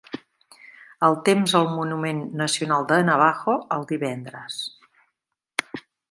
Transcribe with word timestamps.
El 1.07 1.17
temps 1.27 1.51
al 1.59 1.67
monument 1.73 2.23
nacional 2.41 2.87
de 2.91 2.97
Navajo 3.09 3.55
el 3.77 3.85
divendres. 3.95 4.57